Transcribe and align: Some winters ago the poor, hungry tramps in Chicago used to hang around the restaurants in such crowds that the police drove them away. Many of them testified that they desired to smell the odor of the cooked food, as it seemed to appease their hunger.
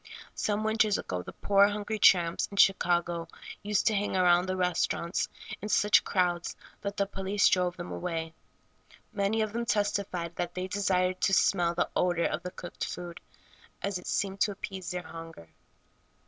Some 0.33 0.63
winters 0.63 0.97
ago 0.97 1.21
the 1.21 1.31
poor, 1.31 1.67
hungry 1.67 1.99
tramps 1.99 2.47
in 2.49 2.57
Chicago 2.57 3.27
used 3.61 3.85
to 3.85 3.93
hang 3.93 4.17
around 4.17 4.47
the 4.47 4.55
restaurants 4.57 5.29
in 5.61 5.69
such 5.69 6.03
crowds 6.03 6.55
that 6.81 6.97
the 6.97 7.05
police 7.05 7.47
drove 7.47 7.77
them 7.77 7.91
away. 7.91 8.33
Many 9.13 9.41
of 9.43 9.53
them 9.53 9.67
testified 9.67 10.35
that 10.37 10.55
they 10.55 10.67
desired 10.67 11.21
to 11.21 11.35
smell 11.35 11.75
the 11.75 11.87
odor 11.95 12.25
of 12.25 12.41
the 12.41 12.49
cooked 12.49 12.83
food, 12.83 13.19
as 13.83 13.99
it 13.99 14.07
seemed 14.07 14.39
to 14.41 14.51
appease 14.51 14.89
their 14.89 15.03
hunger. 15.03 15.49